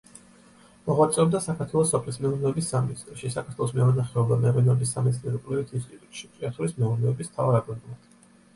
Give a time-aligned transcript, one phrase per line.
[0.85, 8.13] მოღვაწეობდა საქართველოს სოფლის მეურნეობის სამინისტროში, საქართველოს მევენახეობა-მეღვინეობის სამეცნიერო-კვლევით ინსტიტუტში, ჭიათურის მეურნეობის მთავარ აგრონომად.